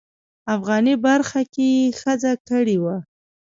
افغاني 0.55 0.93
برخه 1.05 1.41
کې 1.53 1.65
یې 1.77 1.85
ښځه 1.99 2.31
کړې 2.49 2.77
وه. 2.83 2.97